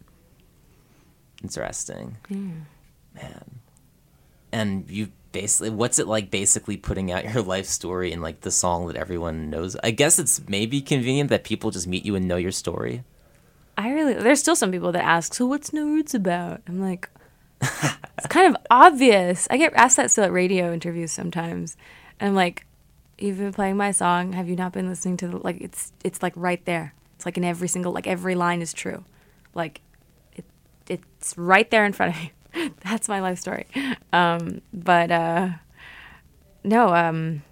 [1.43, 2.17] Interesting.
[2.29, 3.59] Man.
[4.51, 8.51] And you basically, what's it like basically putting out your life story in like the
[8.51, 9.75] song that everyone knows?
[9.83, 13.03] I guess it's maybe convenient that people just meet you and know your story.
[13.77, 16.61] I really there's still some people that ask, so what's No Roots about?
[16.67, 17.09] I'm like,
[17.61, 19.47] it's kind of obvious.
[19.49, 21.77] I get asked that still at radio interviews sometimes,
[22.19, 22.65] and I'm like,
[23.17, 24.33] you've been playing my song.
[24.33, 26.93] Have you not been listening to the, like it's it's like right there.
[27.15, 29.03] It's like in every single like every line is true,
[29.53, 29.81] like
[30.33, 30.45] it
[30.87, 32.71] it's right there in front of you.
[32.83, 33.67] That's my life story.
[34.11, 35.49] Um, but uh,
[36.63, 37.43] no, um,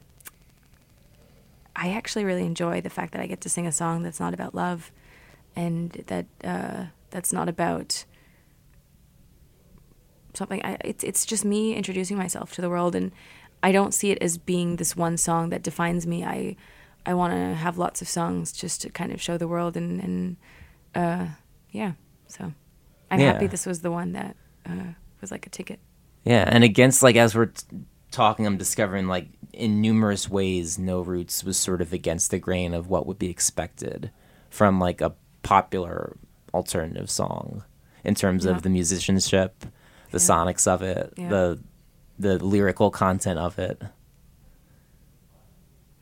[1.76, 4.34] I actually really enjoy the fact that I get to sing a song that's not
[4.34, 4.92] about love,
[5.60, 8.06] and that uh, that's not about
[10.34, 10.64] something.
[10.64, 13.12] I, it's it's just me introducing myself to the world, and
[13.62, 16.24] I don't see it as being this one song that defines me.
[16.24, 16.56] I
[17.06, 20.00] I want to have lots of songs just to kind of show the world and
[20.02, 20.38] and
[20.96, 21.28] uh,
[21.72, 21.94] yeah.
[22.28, 22.54] So
[23.12, 23.34] I'm Yeah.
[23.34, 24.36] happy this was the one that
[24.66, 25.80] uh, was like a ticket.
[26.24, 27.66] Yeah, and against like as we're t-
[28.12, 32.74] talking, I'm discovering like in numerous ways, No Roots was sort of against the grain
[32.74, 34.12] of what would be expected
[34.50, 35.14] from like a
[35.44, 36.16] popular
[36.54, 37.64] alternative song
[38.04, 38.52] in terms Yeah.
[38.52, 39.66] of the musicianship,
[40.12, 41.30] the sonics of it, Yeah.
[41.30, 41.60] the
[42.18, 43.82] the lyrical content of it.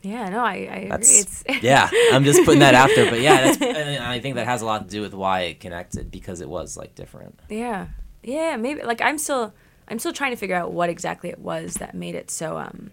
[0.01, 0.89] Yeah, no, I, I agree.
[0.99, 1.89] It's yeah.
[2.13, 4.65] I'm just putting that out there, but yeah, that's, and I think that has a
[4.65, 7.39] lot to do with why it connected because it was like different.
[7.49, 7.88] yeah,
[8.23, 8.55] yeah.
[8.57, 9.53] Maybe like I'm still
[9.88, 12.91] I'm still trying to figure out what exactly it was that made it so um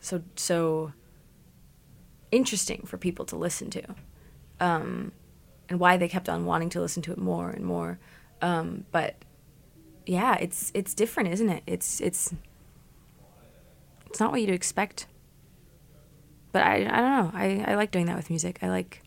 [0.00, 0.92] so so
[2.30, 3.82] interesting for people to listen to,
[4.60, 5.12] um,
[5.68, 7.98] and why they kept on wanting to listen to it more and more.
[8.42, 9.16] Um, but
[10.06, 11.62] yeah, it's it's different, isn't it?
[11.66, 12.34] It's it's
[14.08, 15.06] it's not what you'd expect.
[16.52, 17.30] But I I don't know.
[17.34, 18.58] I, I like doing that with music.
[18.62, 19.02] I like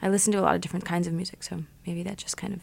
[0.00, 2.52] I listen to a lot of different kinds of music, so maybe that just kind
[2.52, 2.60] of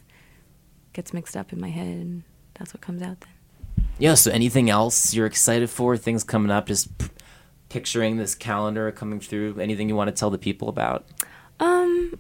[0.94, 2.24] gets mixed up in my head and
[2.56, 3.86] that's what comes out then.
[3.98, 4.16] Yeah.
[4.16, 5.96] So anything else you're excited for?
[5.98, 6.68] Things coming up?
[6.68, 6.90] Just
[7.70, 9.60] picturing this calendar coming through.
[9.60, 11.06] Anything you want to tell the people about?
[11.60, 12.20] Um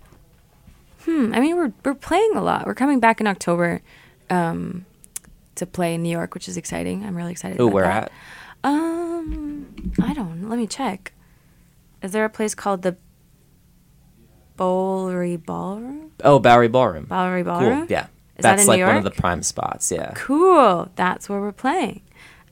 [1.05, 2.65] hmm, I mean we're we're playing a lot.
[2.65, 3.81] We're coming back in October
[4.29, 4.85] um
[5.55, 7.03] to play in New York, which is exciting.
[7.03, 8.03] I'm really excited Oh, where that.
[8.05, 8.11] at?
[8.63, 10.47] Um, I don't.
[10.49, 11.13] Let me check.
[12.01, 12.95] Is there a place called the
[14.55, 16.11] Bowery Ballroom?
[16.23, 17.05] Oh, Bowery Ballroom.
[17.05, 17.53] Bowery Cool.
[17.53, 17.87] Ballroom.
[17.89, 18.07] Yeah.
[18.37, 19.91] Is that That's in like one of the prime spots.
[19.91, 20.11] Yeah.
[20.15, 20.89] Cool.
[20.95, 22.01] That's where we're playing.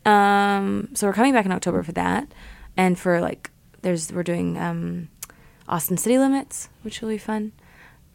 [0.05, 2.29] Um, so we're coming back in October for that,
[2.77, 3.49] and for like,
[3.81, 5.09] there's we're doing um,
[5.67, 7.51] Austin City Limits, which will be fun,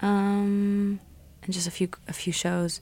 [0.01, 1.01] um,
[1.45, 2.81] and just a few a few shows.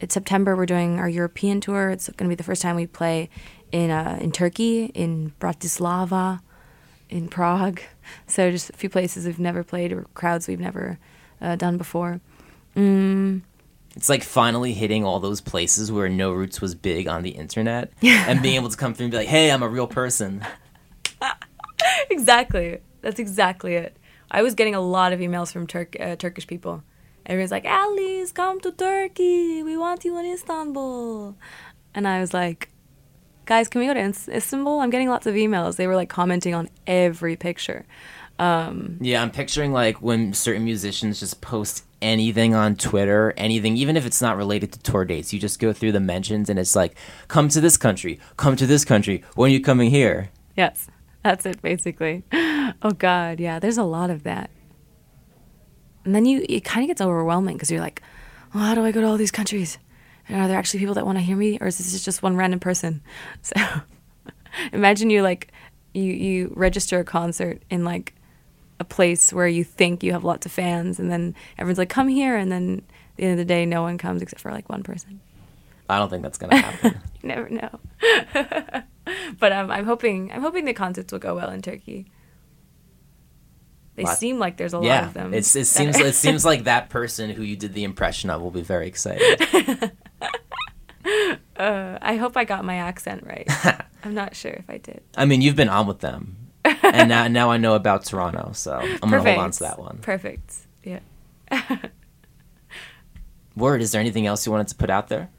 [0.00, 1.90] In September, we're doing our European tour.
[1.90, 3.30] It's going to be the first time we play
[3.72, 6.40] in uh, in Turkey, in Bratislava,
[7.08, 7.80] in Prague.
[8.26, 10.98] So just a few places we've never played or crowds we've never
[11.40, 12.20] uh, done before.
[12.76, 13.40] Mm,
[13.96, 17.92] It's like finally hitting all those places where No Roots was big on the internet
[18.02, 20.44] and being able to come through and be like, hey, I'm a real person.
[22.10, 22.78] exactly.
[23.02, 23.96] That's exactly it.
[24.30, 26.82] I was getting a lot of emails from Turk uh, Turkish people.
[27.26, 29.62] Everyone's like, "Alice, come to Turkey.
[29.62, 31.36] We want you in Istanbul."
[31.94, 32.70] And I was like,
[33.46, 35.76] "Guys, can we go to Is- Istanbul?" I'm getting lots of emails.
[35.76, 37.84] They were like commenting on every picture.
[38.38, 43.96] Um, Yeah, I'm picturing like when certain musicians just post anything on Twitter, anything, even
[43.96, 45.32] if it's not related to tour dates.
[45.32, 46.96] You just go through the mentions and it's like,
[47.28, 49.22] come to this country, come to this country.
[49.36, 50.30] When are you coming here?
[50.56, 50.88] yes,
[51.24, 52.22] that's it basically.
[52.32, 53.58] Oh God, yeah.
[53.58, 54.50] There's a lot of that.
[56.04, 58.02] And then you, it kind of gets overwhelming because you're like,
[58.54, 59.78] well, how do I go to all these countries?
[60.28, 62.36] And are there actually people that want to hear me, or is this just one
[62.36, 63.02] random person?
[63.42, 63.54] So
[64.72, 65.50] imagine you like
[65.92, 68.14] you you register a concert in like
[68.78, 72.08] a place where you think you have lots of fans, and then everyone's like, come
[72.08, 74.68] here, and then at the end of the day, no one comes except for like
[74.68, 75.20] one person.
[75.88, 77.00] I don't think that's gonna happen.
[77.22, 78.82] You never know.
[79.38, 82.06] but um, I'm hoping I'm hoping the concerts will go well in Turkey.
[83.96, 85.32] They Lot- seem like there's a lot of them.
[85.34, 88.50] it's it seems it seems like that person who you did the impression of will
[88.50, 89.92] be very excited.
[91.56, 93.46] Uh, I hope I got my accent right.
[94.02, 95.02] I'm not sure if I did.
[95.16, 98.72] I mean, you've been on with them, and now now I know about Toronto, so
[98.74, 99.98] I'm gonna hold on to that one.
[99.98, 100.52] Perfect.
[100.82, 100.98] Yeah.
[103.54, 105.30] Word, is there anything else you wanted to put out there?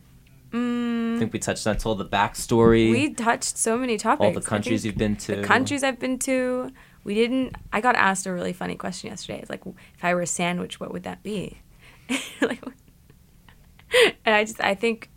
[0.55, 2.91] I think we touched on all the backstory, Mm.
[2.91, 4.25] We touched so many topics.
[4.25, 5.37] all the countries you've been to.
[5.37, 6.71] The countries I've been to.
[7.03, 7.55] We didn't.
[7.71, 9.39] I got asked a really funny question yesterday.
[9.39, 11.59] It's like, if I were a sandwich, what would that be?
[12.41, 12.63] like,
[14.25, 15.09] and I just, I think,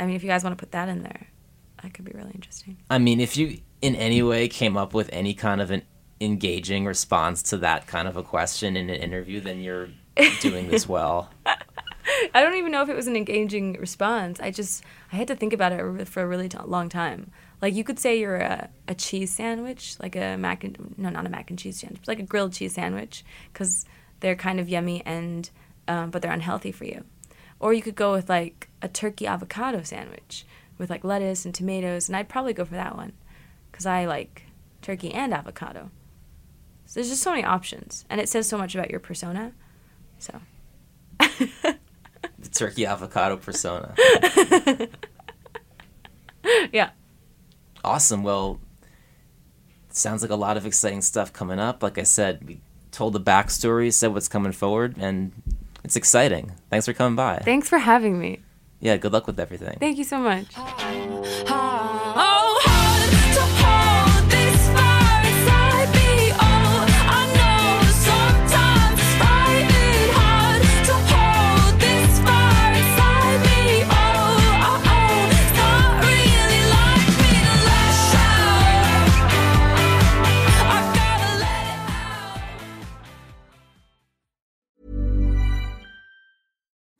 [0.00, 1.28] I mean, if you guys want to put that in there,
[1.82, 2.76] that could be really interesting.
[2.90, 5.82] I mean, if you in any way came up with any kind of an
[6.20, 9.88] engaging response to that kind of a question in an interview, then you're
[10.40, 11.30] doing this well.
[12.34, 14.40] I don't even know if it was an engaging response.
[14.40, 17.30] I just I had to think about it for a really t- long time.
[17.60, 21.26] Like you could say you're a, a cheese sandwich, like a mac and no, not
[21.26, 23.84] a mac and cheese sandwich, like a grilled cheese sandwich, because
[24.20, 25.50] they're kind of yummy and
[25.86, 27.04] um, but they're unhealthy for you.
[27.60, 30.46] Or you could go with like a turkey avocado sandwich
[30.76, 33.12] with like lettuce and tomatoes, and I'd probably go for that one,
[33.70, 34.44] because I like
[34.82, 35.90] turkey and avocado.
[36.86, 39.52] So there's just so many options, and it says so much about your persona.
[40.18, 40.40] So.
[42.38, 43.94] The turkey avocado persona.
[46.72, 46.90] Yeah.
[47.84, 48.22] Awesome.
[48.22, 48.58] Well,
[49.90, 51.82] sounds like a lot of exciting stuff coming up.
[51.82, 52.60] Like I said, we
[52.90, 55.32] told the backstory, said what's coming forward, and
[55.84, 56.52] it's exciting.
[56.70, 57.38] Thanks for coming by.
[57.44, 58.40] Thanks for having me.
[58.80, 59.76] yeah, good luck with everything.
[59.78, 60.46] Thank you so much.